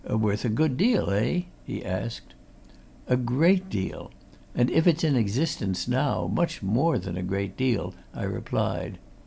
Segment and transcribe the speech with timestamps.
[0.09, 2.33] "Worth a good deal, eh?" he asked.
[3.07, 4.09] "A great deal!
[4.55, 8.97] and if it's in existence now, much more than a great deal," I replied.